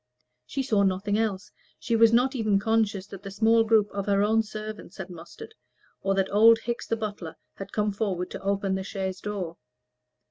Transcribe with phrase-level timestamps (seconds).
[0.47, 4.23] She saw nothing else; she was not even conscious that the small group of her
[4.23, 5.53] own servants had mustered,
[6.01, 9.57] or that old Hickes the butler had come forward to open the chaise door.